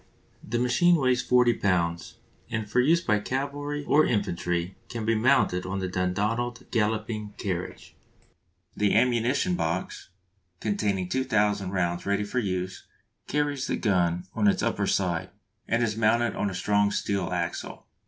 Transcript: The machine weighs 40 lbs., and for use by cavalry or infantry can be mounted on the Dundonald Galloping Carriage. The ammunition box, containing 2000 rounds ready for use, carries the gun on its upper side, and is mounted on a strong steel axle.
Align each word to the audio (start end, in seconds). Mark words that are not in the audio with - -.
The 0.43 0.57
machine 0.57 0.95
weighs 0.95 1.21
40 1.21 1.59
lbs., 1.59 2.15
and 2.49 2.67
for 2.67 2.79
use 2.79 3.01
by 3.01 3.19
cavalry 3.19 3.85
or 3.87 4.03
infantry 4.03 4.75
can 4.89 5.05
be 5.05 5.13
mounted 5.13 5.63
on 5.63 5.77
the 5.77 5.87
Dundonald 5.87 6.65
Galloping 6.71 7.35
Carriage. 7.37 7.95
The 8.75 8.95
ammunition 8.95 9.53
box, 9.53 10.09
containing 10.59 11.07
2000 11.07 11.69
rounds 11.69 12.07
ready 12.07 12.23
for 12.23 12.39
use, 12.39 12.87
carries 13.27 13.67
the 13.67 13.77
gun 13.77 14.25
on 14.33 14.47
its 14.47 14.63
upper 14.63 14.87
side, 14.87 15.29
and 15.67 15.83
is 15.83 15.95
mounted 15.95 16.35
on 16.35 16.49
a 16.49 16.55
strong 16.55 16.89
steel 16.89 17.31
axle. 17.31 17.85